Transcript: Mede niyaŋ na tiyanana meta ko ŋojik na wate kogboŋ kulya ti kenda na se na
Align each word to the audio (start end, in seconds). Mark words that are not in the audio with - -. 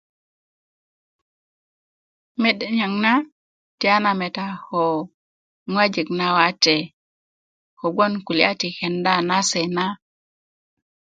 Mede 2.41 2.65
niyaŋ 2.75 2.93
na 3.03 3.11
tiyanana 3.79 4.11
meta 4.19 4.45
ko 4.65 4.79
ŋojik 5.71 6.07
na 6.19 6.27
wate 6.37 6.77
kogboŋ 7.79 8.11
kulya 8.25 8.51
ti 8.59 8.67
kenda 8.77 9.13
na 9.29 9.37
se 9.51 9.61
na 9.75 9.85